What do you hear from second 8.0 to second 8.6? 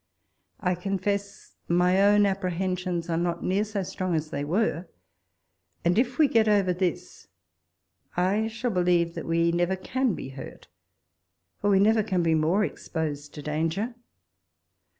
I